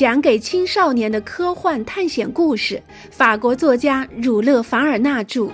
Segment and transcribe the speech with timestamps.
[0.00, 5.42] 讲给青少年的科幻探险故事，法国作家儒勒·凡尔纳著，《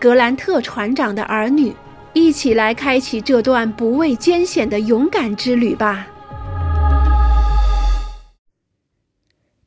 [0.00, 1.70] 格兰特船长的儿女》，
[2.14, 6.08] 一起来开启这段不畏艰险的勇敢之旅吧。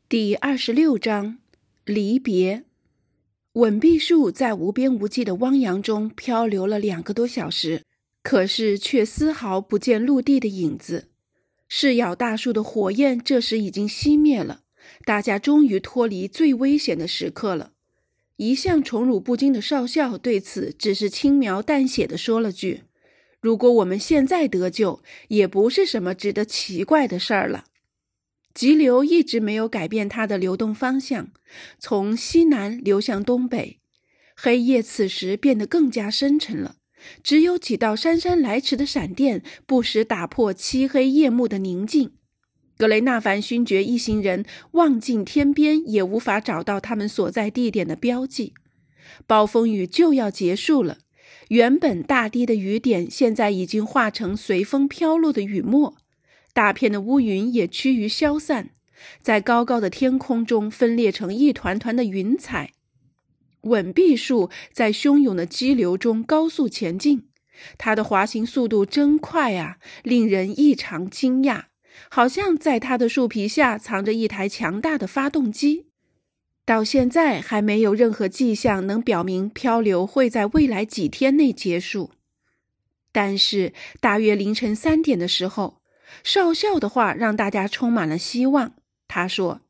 [0.10, 1.38] 第二十六章：
[1.86, 2.66] 离别。
[3.54, 7.84] 吻碧树在无边无际的汪洋中漂流了两个多小时，
[8.22, 11.06] 可是却丝毫不见陆地的影子。
[11.72, 14.64] 噬咬大树的火焰这时已经熄灭了，
[15.06, 17.72] 大家终于脱离最危险的时刻了。
[18.38, 22.82] 一向宠辱不惊的少校对此只是轻描淡写的说了句
[23.40, 27.66] ：“如果我们现在得救，也不是什么值得奇怪的事儿了。”
[28.56, 31.32] 急流一直没有改变它的流动方向，
[31.78, 33.80] 从西南流向东北。
[34.36, 36.78] 黑夜此时变得更加深沉了。
[37.24, 42.12] 只有几道姗姗来迟的闪电，不时打破漆黑夜幕的宁静。
[42.78, 48.54] 格雷纳凡勋爵一行人望尽天边，也无法找到他们所在地点的标记。
[49.28, 51.00] 暴风雨就要结束了，
[51.50, 55.98] 原本大滴的雨点，现在已经化成随风飘落的雨沫。
[56.54, 58.70] 大片的乌云也趋于消散，
[59.22, 62.72] 在高高的天空中分裂成一团团的云彩。
[63.62, 67.28] 吻壁树在汹涌的激流中高速前进，
[67.78, 71.64] 它的滑行速度真快啊，令人异常惊讶，
[72.10, 75.88] 好像在它的树皮下藏着一台强大的发动机。
[76.66, 82.12] 到现在还没有任何迹象能表明漂流会在未来几天内结束。
[83.12, 85.82] 但是大约凌晨三点的时候，
[86.24, 88.74] 少校的话让大家充满了希望。
[89.08, 89.62] 他说：“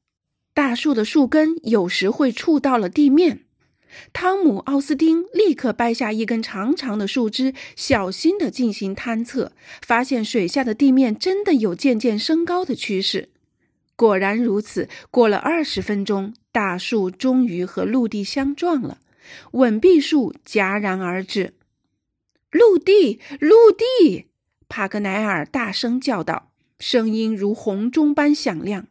[0.54, 3.46] 大树的树根有时会触到了地面。”
[4.14, 9.52] 汤姆·奥斯丁立刻掰下一根长长的树枝，小心地进行探测，
[9.82, 13.30] 发现水下的地面真的有渐渐升高的趋势。
[13.96, 19.00] 果然如此，过了二十分钟，大树终于和陆地相撞了，
[19.52, 21.54] 吻壁树戛然而止。
[22.52, 24.26] 陆地，陆地！
[24.68, 28.88] 帕格奈尔大声叫道，声音如洪钟般响亮。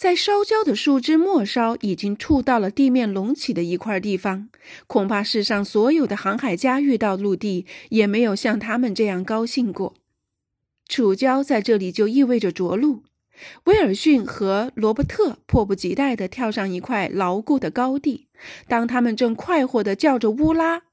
[0.00, 4.48] 在烧焦的树枝末梢已经触到了地面隆起的一块地方，
[4.86, 9.92] 恐怕世上所有的航海家遇到陆地也没有像他们这样高兴过。
[10.88, 13.02] 触礁在这里就意味着着陆。
[13.64, 18.28] 威尔逊和罗伯特迫不及待地跳上一块牢固的高地。
[18.66, 20.84] 当他们正快活地叫着“乌拉”，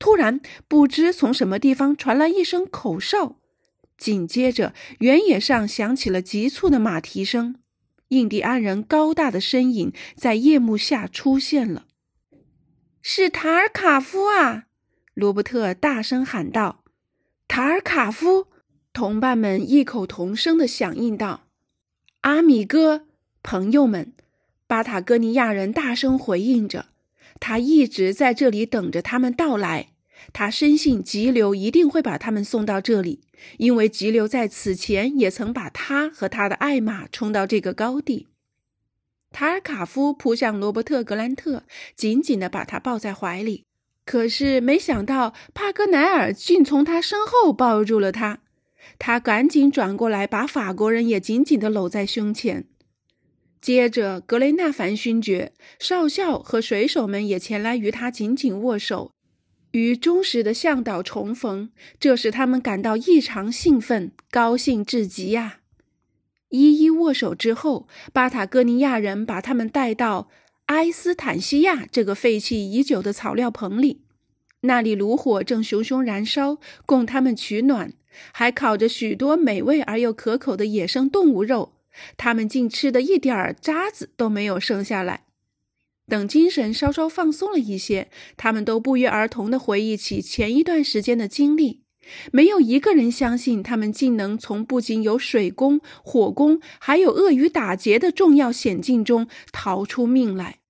[0.00, 3.36] 突然不知从什么地方传来一声口哨，
[3.98, 7.56] 紧接着原野上响起了急促的马蹄声。
[8.08, 11.86] 印第安人高大的身影在夜幕下出现了，
[13.02, 14.66] 是塔尔卡夫啊！
[15.14, 16.84] 罗伯特大声喊道
[17.48, 18.46] ：“塔尔卡夫！”
[18.92, 21.48] 同伴们异口同声的响应道
[22.22, 23.06] ：“阿米哥，
[23.42, 24.12] 朋友们！”
[24.68, 26.86] 巴塔哥尼亚人大声回应着
[27.40, 29.88] ：“他一直在这里等着他们到来。”
[30.32, 33.20] 他深信急流一定会把他们送到这里，
[33.58, 38.26] 因为急流在此前也曾把他和他的爱马冲到这个高地。
[39.30, 43.64] 塔尔卡夫扑向罗伯特·格兰特，紧紧地把他抱在怀里。
[44.04, 48.38] 可是没想到，帕格奈尔竟从他身后抱住了他。
[48.98, 52.66] 他赶紧转过来，把法国人也紧紧地搂在胸前。
[53.60, 59.10] 接着，格雷纳凡勋爵、少校和水手们也前来与他紧紧握手。
[59.76, 61.68] 与忠实的向导重逢，
[62.00, 65.58] 这使他们感到异常兴奋，高兴至极呀！
[66.48, 70.30] 一一握手之后，巴塔哥尼亚人把他们带到
[70.66, 74.00] 埃斯坦西亚这个废弃已久的草料棚里，
[74.62, 76.56] 那里炉火正熊熊燃烧，
[76.86, 77.92] 供他们取暖，
[78.32, 81.74] 还烤着许多美味而又可口的野生动物肉，
[82.16, 85.25] 他们竟吃的一点渣子都没有剩下来。
[86.08, 91.82] 等精神稍稍放松了一些，他们都不约而同地回忆起前一段时间的经历。
[92.30, 100.60] 没有一个人相信他们竟能从不仅有水攻、火攻，还有鳄鱼打劫的重要险境中逃出命来。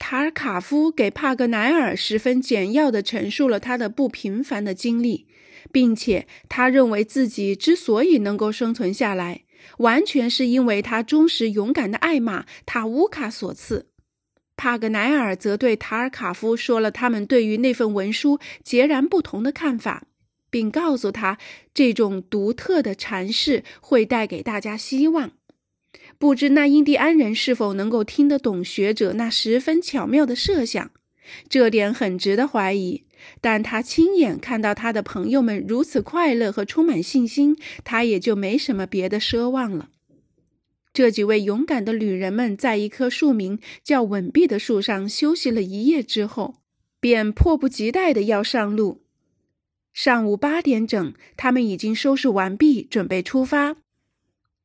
[0.00, 5.28] 塔尔卡夫给帕格奈尔十分简要地陈述了他的不平凡的经历，
[5.70, 9.44] 并且他认为自己之所以能够生存下来，
[9.78, 13.86] 完全是因为他忠实勇敢的爱马塔乌卡所赐。
[14.58, 20.08] 帕格奈尔则对塔尔卡夫说了他们对于那份文书截然不同的看法，
[20.50, 21.38] 并告诉他
[21.72, 25.30] 这种独特的阐释会带给大家希望。
[26.18, 30.90] 不知那印第安人是否能够听得懂学者那十分巧妙的设想，
[31.48, 33.04] 这点很值得怀疑。
[33.40, 39.88] 但他亲眼看到他的朋友们如此快乐和充满信心，他也就没什么别的奢望了。
[40.98, 46.56] 这几位勇敢的旅人们在一棵树名叫“稳壁”的树上休息了一夜之后，
[46.98, 49.02] 便迫不及待的要上路。
[49.94, 53.76] 上午八点整，他们已经收拾完毕，准备出发。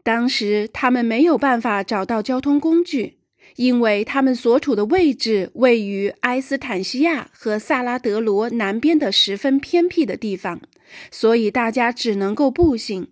[0.01, 3.19] 当时他们没有办法找到交通工具，
[3.57, 10.59] 因为他们所处的位置位于埃斯坦西亚和萨拉德罗南边的十分偏僻的地方，
[11.12, 13.09] 所以大家只能够步行。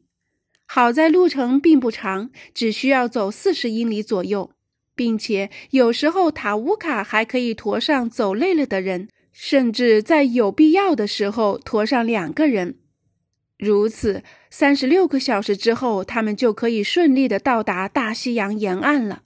[0.74, 4.52] 好在路程并不长，只需要走四十英里左右，
[4.96, 12.78] 并且有时候塔乌卡还可以驮上走累了的人，甚至在有必要的时候驮上两个人。
[13.60, 19.24] 如此，三十六个小时之后，他们就可以顺利的到达大西洋沿岸了。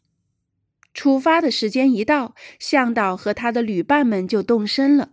[0.95, 5.11] 出发的时间一到，向导和他的旅伴们就动身了。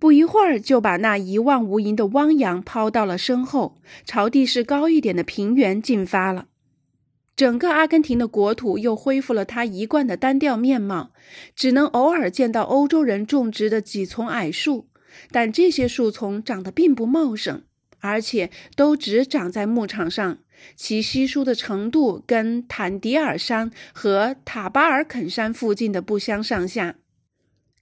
[0.00, 6.46] 不一会儿，就把那一望无垠的汪洋抛到了身后，朝地势高一点的平原进发了。
[7.36, 11.12] 整个阿根廷的国土又恢复了它一贯的单调面貌，
[11.54, 14.88] 只能偶尔见到欧洲人种植的几丛矮树，
[15.30, 17.62] 但这些树丛长得并不茂盛。
[18.02, 20.38] 而且都只长在牧场上，
[20.74, 26.94] 其稀疏的程度跟坦迪尔山和塔巴尔肯山附近的不相上下。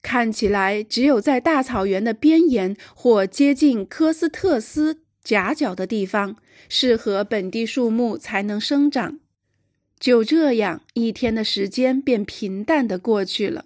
[0.02, 6.36] 看起来，只有在大草原的边沿或接近科斯特斯夹角的地方，
[6.68, 9.18] 适合本地树木才能生长。
[9.98, 13.64] 就这样，一天的时间便平淡地过去了。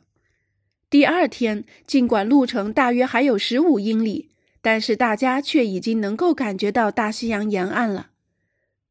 [0.89, 4.31] 第二天，尽管路程大约还有十五英里。
[4.65, 8.11] 但是大家却已经能够感觉到大西洋沿岸了。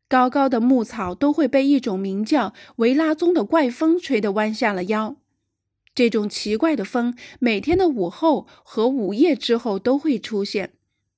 [0.09, 5.15] 高高的牧草都会被一种名叫维拉宗的怪风吹得弯下了腰。
[5.93, 10.73] 这种奇怪的风每天的午后和午夜之后都会出现。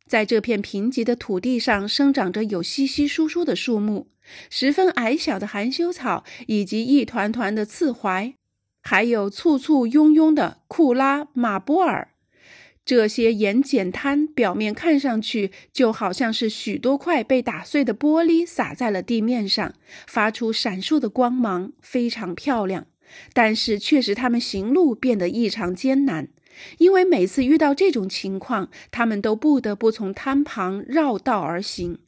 [0.06, 4.08] 在这片贫瘠的土地上，生长着有稀稀疏疏的树木，
[4.50, 8.36] 十分矮小的含羞草，以及一团团的刺槐，
[8.82, 12.10] 还有簇簇拥拥的库拉马波尔。
[12.86, 19.74] 这些盐碱滩表面看上去就好像是许多块被打碎的玻璃洒在了地面上，
[20.06, 22.88] 发出闪烁的光芒，非常漂亮。
[23.34, 26.28] 但是却使他们行路变得异常艰难，
[26.78, 32.00] 因为每次遇到这种情况，他们都不得不从滩旁绕道而行。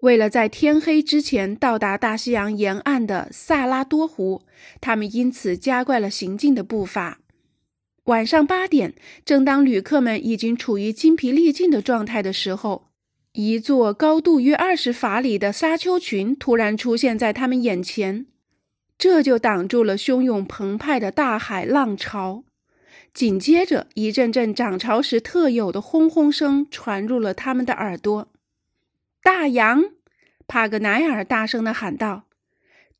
[0.00, 4.42] 为了在天黑之前到达大西洋沿岸的萨拉多湖，
[4.80, 7.18] 他们因此加快了行进的步伐。
[8.04, 8.94] 晚上八点，
[9.26, 12.88] 正当旅客们已经处于精疲力尽的状态的时候，
[13.34, 18.24] 一座高度约二十法里的沙丘群突然出现在他们眼前，
[19.00, 22.44] 这就挡住了汹涌澎湃的大海浪潮。
[23.14, 28.28] 紧接着，一阵阵涨潮时特有的轰轰声传入了他们的耳朵。
[29.22, 29.92] 大洋！
[30.46, 32.24] 帕格奈尔大声地喊道：“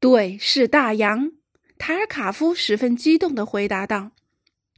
[0.01, 1.33] 对，是大洋！”
[1.77, 4.13] 塔尔卡夫十分激动地回答道。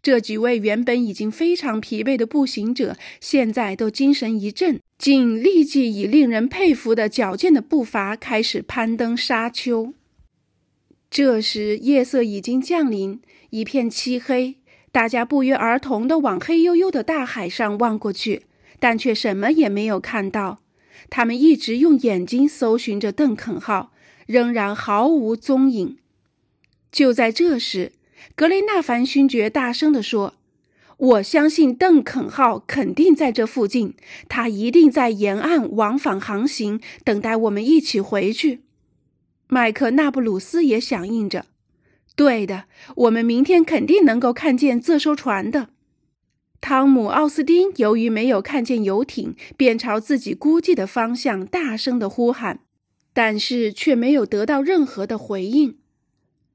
[0.03, 9.95] 这几位原本已经非常疲惫的步行者，现在都精神一振，竟立即以令人佩服的矫健的步伐开始攀登沙丘。
[11.13, 13.21] 这时夜色已经降临，
[13.51, 14.57] 一片漆黑，
[14.91, 18.47] 大家不约而同地往黑黝黝的大海上望过去，
[18.81, 20.61] 但却什么也没有看到。
[21.11, 23.93] 他们一直用眼睛搜寻着邓肯号，
[24.25, 25.99] 仍然毫无踪影。
[26.91, 27.93] 就在这时，
[28.35, 30.37] 格雷纳凡勋爵大声地说
[30.97, 33.93] ：“我相信邓肯号肯定在这附近，
[34.31, 38.63] 他一定在沿岸往返航行，等待我们一起回去。”
[39.55, 41.45] 麦克纳布鲁斯也响应着
[42.17, 42.65] ：“对的，
[42.97, 45.69] 我们明天肯定能够看见这艘船的。”
[46.63, 52.61] 汤姆·奥斯汀由于没有看见游艇，便朝自己估计的方向大声的呼喊，
[53.13, 55.77] 但是却没有得到任何的回应。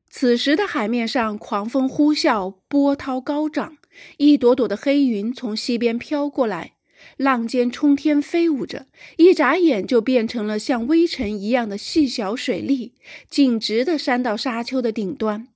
[0.09, 3.77] 此时的海面上，狂风呼啸，波涛高涨，
[4.17, 6.73] 一朵朵的黑云从西边飘过来，
[7.17, 8.87] 浪尖冲天飞舞着，
[9.17, 12.93] 一眨眼就变成了像微尘一样的细小水粒，
[13.29, 15.47] 径直地扇到沙丘的顶端。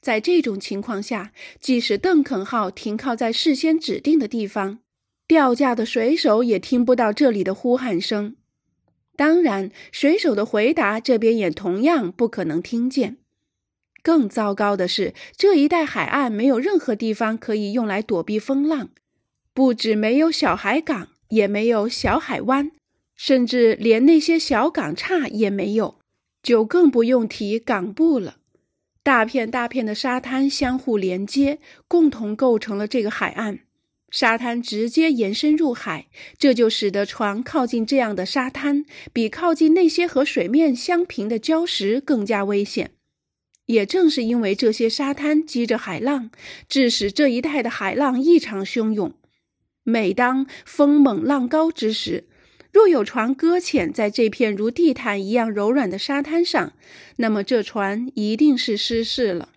[0.00, 4.78] 在这种情况下，即使邓肯号停靠在事先指定的地方，
[5.26, 8.36] 掉价的水手也听不到这里的呼喊声。
[9.16, 13.18] 当然，水手的回答这边也同样不可能听见。
[14.02, 18.88] 更糟糕的是，这一带海岸没有任何地方可以用来躲避风浪，
[19.52, 22.70] 不止没有小海港，也没有小海湾，
[23.16, 25.98] 甚至连那些小港岔也没有，
[26.42, 28.36] 就更不用提港埠了。
[29.02, 33.60] 大片大片的沙滩相互连接，共同构成了这个海岸。
[34.10, 42.90] 沙滩直接延伸入海，这就使得船靠近这样的沙滩，比靠近那些和水面相平的礁石更加危险。
[43.66, 46.30] 也正是因为这些沙滩积着海浪，
[46.68, 49.14] 致使这一带的海浪异常汹涌。
[49.84, 52.24] 每当风猛浪高之时，
[52.72, 56.72] 若有船搁浅在这片如地毯一样柔软的沙滩上，
[57.16, 59.48] 那么这船一定是失事了。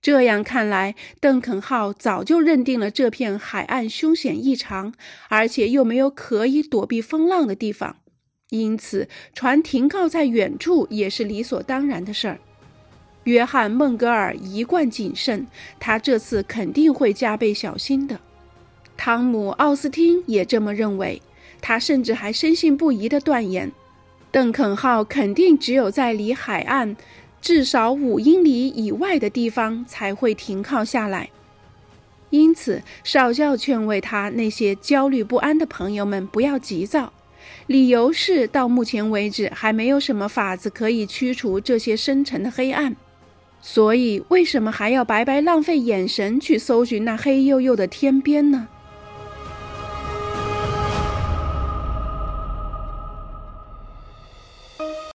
[0.00, 4.92] 这样看来，邓肯号早就认定了这片海岸凶险异常，
[5.28, 7.98] 而且又没有可以躲避风浪的地方，
[8.50, 12.40] 因此船停靠在远处也是理所当然的事儿。
[13.22, 15.46] 约翰·孟格尔一贯谨慎，
[15.78, 18.20] 他这次肯定会加倍小心的。
[19.04, 21.20] 汤姆·奥斯汀也这么认为，
[21.60, 23.72] 他甚至还深信不疑地断言，
[24.30, 26.96] 邓肯号肯定只有在离海岸
[27.40, 31.30] 至少五英里以外的地方才会停靠下来。
[32.30, 37.12] 因此，少校劝慰他那些焦虑不安的朋友们不要急躁，
[37.66, 42.94] 理由是到目前为止还没有什么法子可以驱除这些深沉的黑暗。
[43.60, 48.68] 所以，为什么还要白白浪费眼神去搜寻那黑黝黝的天边呢？